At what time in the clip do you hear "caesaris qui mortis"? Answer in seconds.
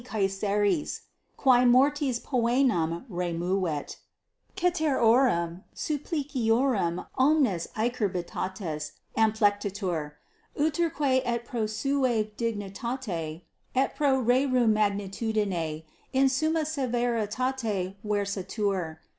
0.03-2.19